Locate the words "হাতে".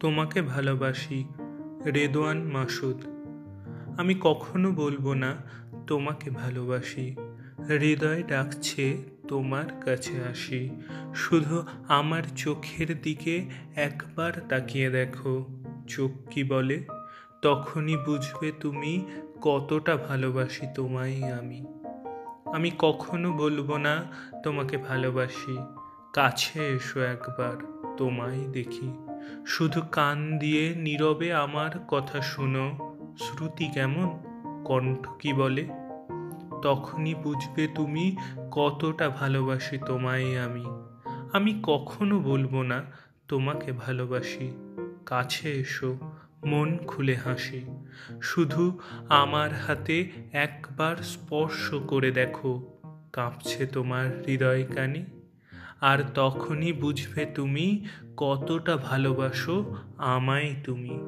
49.54-50.10